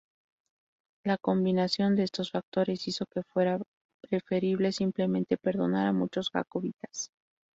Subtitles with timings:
[1.05, 3.59] La combinación de estos factores hizo que fuera
[4.01, 7.11] preferible simplemente perdonar a muchos jacobitas.